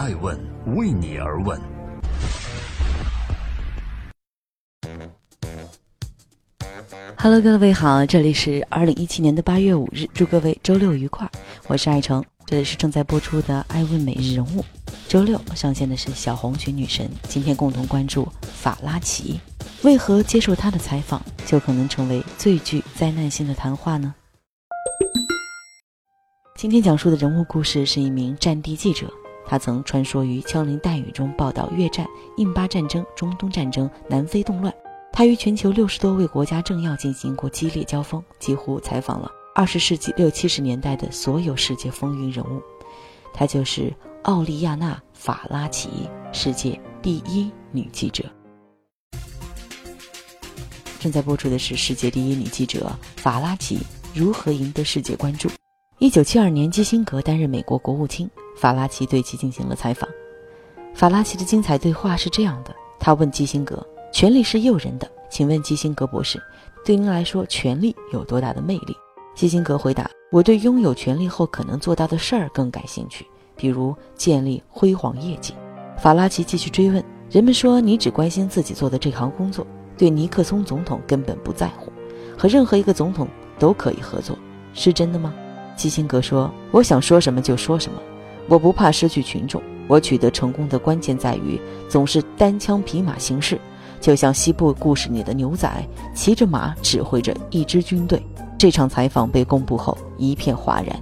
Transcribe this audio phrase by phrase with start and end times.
[0.00, 0.34] 爱问
[0.76, 1.60] 为你而问。
[7.18, 11.30] Hello，各位好，这里是二零一七年的八月五日，祝各位周六愉快。
[11.66, 14.62] 我是爱成，这里是正在播出的《爱问每日人物》。
[15.06, 19.38] 周六上线的是小红裙女神，今天共同关注法拉奇，
[19.82, 24.14] 为何接受她的采访就可能成为最具灾难性的谈话呢？
[26.56, 29.10] 今天讲述的人物故事是一名战地记者，
[29.46, 34.72] 他曾穿梭于枪林弹雨中报道越战、印巴战争、中东战争、南非动乱。
[35.12, 42.62] 他与全球六十多位国家政要进行过激烈交锋，几乎采访了二十世纪六七十年代的所有世界风云人物。
[43.34, 48.24] 她就是奥利亚娜·法拉奇，世界第一女记者。
[51.00, 53.78] 正在播出的是世界第一女记者法拉奇
[54.14, 55.48] 如何赢得世界关注。
[56.00, 60.08] 一九七二年，基辛格担任美国国务卿，法拉奇对其进行了采访。
[60.94, 63.86] 法拉奇的精彩对话是这样的：他问基辛格。
[64.10, 66.42] 权力是诱人的，请问基辛格博士，
[66.86, 68.96] 对您来说，权力有多大的魅力？
[69.34, 75.52] 基辛格回答：“我对拥有权力后可能做到的事儿更感兴趣，比如建立辉煌业绩。”
[76.00, 79.66] 法拉奇继续追问：“人们说你只关心自己做的这行工作，
[79.98, 81.92] 对尼克松总统根本不在乎，
[82.38, 84.34] 和任何一个总统都可以合作，
[84.72, 85.34] 是真的吗？”
[85.80, 87.98] 基辛格说：“我想说什么就说什么，
[88.48, 89.62] 我不怕失去群众。
[89.88, 93.58] 我取得成功的关键在于总是单枪匹马行事。”
[93.98, 95.70] 就像西部故事里的牛仔
[96.14, 98.22] 骑着马指挥着一支军队。
[98.58, 100.94] 这场采访被公布后一片哗然，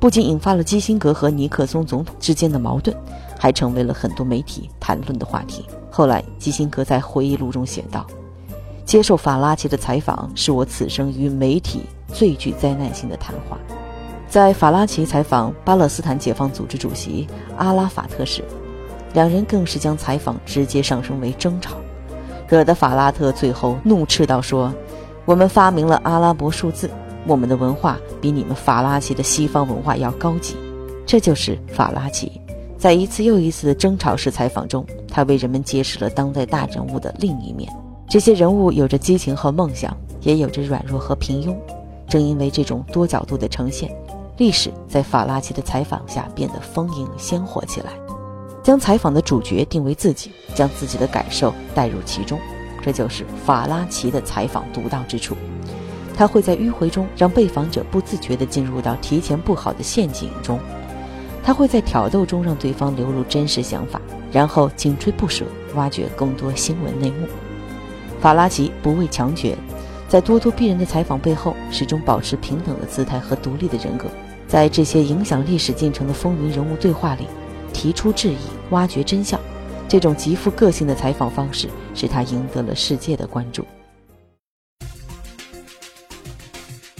[0.00, 2.96] 不仅引发了基辛格和尼克松总统之间的矛盾，
[3.38, 5.66] 还成为了很多媒体谈论的话题。
[5.90, 8.06] 后来，基辛格在回忆录中写道
[8.86, 13.58] ：“接受法拉奇的采访是我此生与媒体最具灾难性的谈话。”
[14.32, 18.42] 在法拉奇采访巴勒斯坦解放组织主席阿拉法特时，
[19.12, 21.76] 两人更是将采访直接上升为争吵。
[22.48, 24.72] 惹得法拉特最后怒斥道：“说，
[25.26, 26.88] 我们发明了阿拉伯数字，
[27.26, 30.56] 我们的文化比你们法拉奇的西方文化要高级。”
[31.04, 32.40] 这就是法拉奇，
[32.78, 37.70] 在一次又一次的争吵式采访中，他为人们揭示了当代大人物的另一面。
[38.08, 41.54] 这些人物有着激情和梦想，也有着软弱和平庸。
[42.08, 43.90] 正因为这种多角度的呈现，
[44.42, 47.92] 历史在法拉奇的采访下变得丰盈鲜活起来。
[48.60, 52.40] 将采访的主角定为自己，将自己的感受带入其中，
[52.82, 55.36] 这就是法拉奇的采访独到之处。
[56.16, 60.58] 他会在迂回中让被访者不自觉地进入到提前布好的陷阱中，
[61.44, 64.02] 他会在挑逗中让对方流露真实想法，
[64.32, 65.44] 然后紧追不舍，
[65.76, 67.28] 挖掘更多新闻内幕。
[68.20, 69.56] 法拉奇不畏强权，
[70.08, 74.08] 在咄咄逼人的采访背后，始终保持平等的姿态和独立的人格。
[74.52, 77.26] 在这些影响历史进程的风云人物对话里。
[77.72, 78.36] 提出质疑，
[78.68, 79.40] 挖掘真相，
[79.88, 83.64] 这种极富个性的采访方式，使他赢得了世界的关注。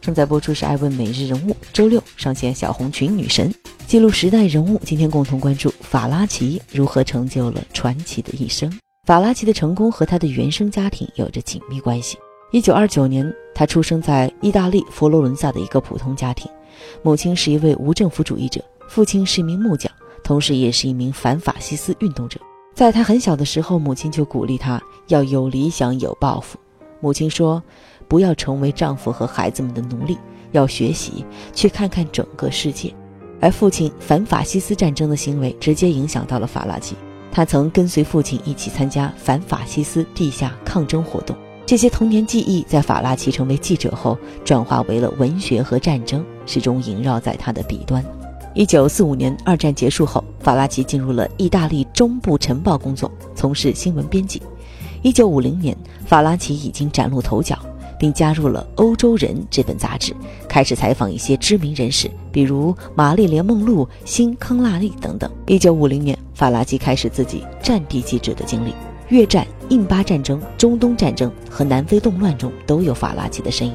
[0.00, 3.54] 正在播出是《爱问每日人物》，周六上线小红裙女神，
[3.86, 4.80] 记录时代人物。
[4.82, 8.72] 今天共同关注法拉奇如何成就了传奇的一生。
[9.06, 12.16] 法拉奇的成功和他的原生家庭有着紧密关系。
[12.54, 16.48] 一九二九年，他出生在意大利佛罗伦萨的一个普通家庭，
[17.02, 19.90] 母亲是一位无政府主义者，父亲是一名木匠。
[20.22, 22.38] 同时，也是一名反法西斯运动者。
[22.72, 26.56] 在他很小的时候，母亲就鼓励他要有理想、有抱负。
[27.00, 27.60] 母亲说
[28.06, 30.16] ：“不要成为丈夫和孩子们的奴隶，
[30.52, 32.94] 要学习，去看看整个世界。”
[33.42, 36.94] 而父亲反法西斯战争的行为直接影响到了法拉奇。
[37.32, 41.36] 他曾跟随父亲一起参加反法西斯地下抗争活动。
[41.66, 48.04] 这些童年记忆在法拉奇成为记者后，转化为了文学和战争，始终萦绕在他的笔端。
[48.52, 54.42] 一九四五年，二战结束后，法拉奇进入了意大利中部晨报工作，从事新闻编辑。
[55.00, 55.74] 一九五零年，
[56.06, 57.58] 法拉奇已经崭露头角，
[57.98, 60.14] 并加入了《欧洲人》这本杂志，
[60.46, 65.30] 开始采访一些知名人士，比如玛丽莲·梦露、辛康纳利等等。
[65.46, 68.74] 一九五零年，法拉奇开始自己战地记者的经历，
[69.08, 73.74] 越战、印巴战争、中东战争和南非动乱中都有法拉奇的身影。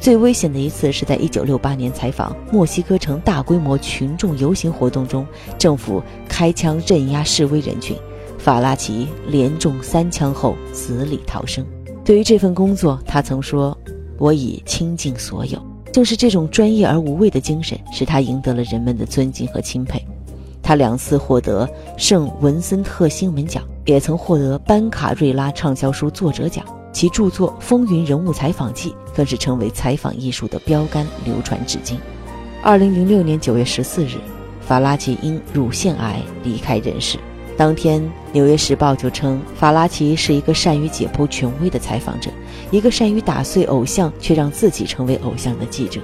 [0.00, 5.26] 最危险的一次是在一九六八年采访墨西哥城大规模群众游行活动中，
[5.58, 7.96] 政府开枪镇压示威人群，
[8.38, 11.64] 法拉奇连中三枪后死里逃生。
[12.02, 13.76] 对于这份工作，他曾说
[14.16, 15.60] ：“我已倾尽所有。”
[15.92, 20.00] 正是这种专业而无畏的精神，使他赢得了人们的尊敬和钦佩。
[20.62, 26.64] 他两次获得圣文森特新闻奖，也曾获得班卡瑞拉畅销书作者奖。
[26.92, 31.96] 其著作《风云人物采访记》更是成为采访艺术的标杆，流传至今。
[32.62, 34.16] 二零零六年九月十四日，
[34.60, 37.16] 法拉奇因乳腺癌离开人世。
[37.56, 42.28] 当天，《纽约时报》就称，法拉奇是一个善于解剖权威的采访者，
[42.72, 46.00] 一个善于打碎偶像却让自己成为偶像的记者。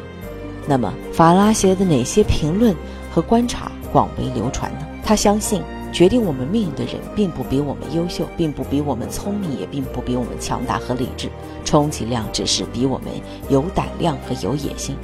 [0.69, 2.77] 那么，法拉奇的哪些评论
[3.11, 4.87] 和观察广为流传呢？
[5.03, 5.63] 他相信，
[5.97, 11.31] 决定我们命运的人并不比我们优秀，并不比我们聪明，也并不比我们强大和理智，
[11.65, 13.09] 充其量只是比我们
[13.49, 14.95] 有胆量和有野心。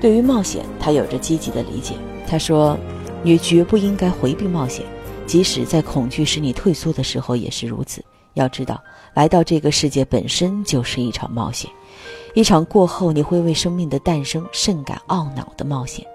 [0.00, 1.94] 对于冒险，他有着积极的理解。
[2.24, 2.78] 他说
[3.24, 4.86] ：“你绝不应该回避冒险。”
[5.26, 8.00] 即使在恐惧使你退缩的时候也是如此。
[8.34, 8.80] 要知道，
[9.14, 11.68] 来到这个世界本身就是一场冒险，
[12.34, 16.06] 一场过后你会为生命的诞生甚感懊恼的冒险。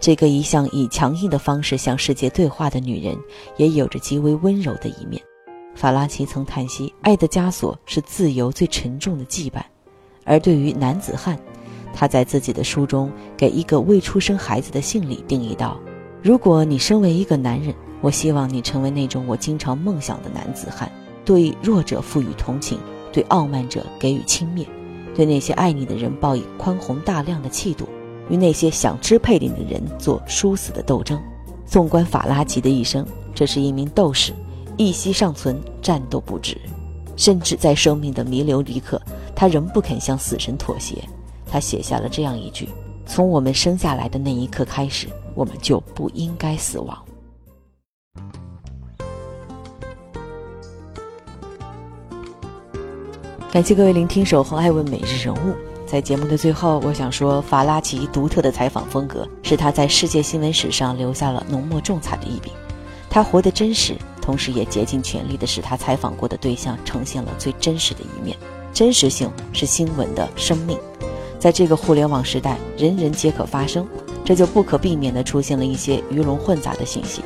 [0.00, 3.16] 这个一向以强硬的方式向世界对话的女人，
[3.58, 5.22] 也有着极为温柔的一面。
[5.76, 9.62] 法拉奇曾叹息：“爱的枷锁是自由最沉重的羁绊。”
[10.24, 11.38] 而对于男子汉，
[11.94, 15.78] 他在自己的书中给一个未出生孩子的信里定义道
[16.22, 20.90] ：“如果你身为一个男人。”我希望你成为那种我经常梦想的男子汉，
[21.22, 22.78] 对弱者赋予同情，
[23.12, 24.66] 对傲慢者给予轻蔑，
[25.14, 27.86] 对那些爱你的人报以宽宏大量的气度，
[28.28, 31.20] 与那些想支配你的人做殊死的斗争。
[31.66, 34.32] 纵观法拉奇的一生，这是一名斗士，
[34.76, 36.60] 一息尚存，战斗不止，
[37.16, 39.00] 甚至在生命的弥留一刻，
[39.36, 40.96] 他仍不肯向死神妥协。
[41.46, 42.68] 他写下了这样一句
[43.06, 46.98] ：“从我们生下来的那一刻开始，我们就不应该死亡。”
[53.52, 55.38] 感谢各位聆听《守候爱问每日人物》。
[55.90, 62.52] 在节目的最后，我想说，法拉奇独特的采访风格是他在世界新闻史上留下了浓墨重彩的一笔。
[63.10, 68.36] 他活得真实，同时也竭尽全力的使他采访过的对象呈现了最真实的一面。
[68.72, 70.78] 真实性是新闻的生命。
[71.40, 73.84] 在这个互联网时代，人人皆可发声，
[74.24, 77.20] 这就不可避免地出现了一些鱼龙混杂的信息，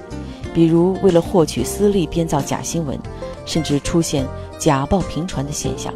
[0.55, 2.99] 比如为了获取私利编造假新闻，
[3.45, 4.27] 甚至出现
[4.59, 5.93] 假报频传的现象。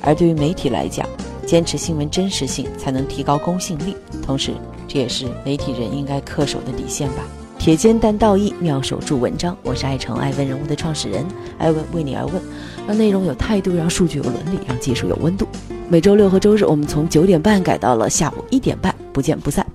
[0.00, 1.08] 而对于媒体来讲，
[1.52, 4.54] 坚持新闻真实性才能提高公信力，同时
[4.88, 7.16] 这也是媒体人应该恪守的底线吧。
[7.58, 9.54] 铁肩担道义，妙手著文章。
[9.62, 11.26] 我是爱成爱问人物的创始人，
[11.58, 12.42] 爱问为你而问，
[12.88, 15.46] 让内容有态度，让数据有伦理，让技术有温度。
[15.90, 19.66] 每周六和周日，我们从九点半改到了下午一点半，不见不散。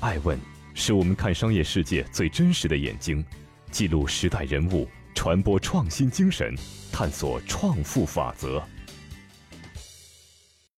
[0.00, 0.38] 爱问
[0.72, 3.22] 是我们看商业世界最真实的眼睛，
[3.70, 4.88] 记录时代人物。
[5.14, 6.54] 传播创新精神，
[6.98, 8.58] 探索创富法则。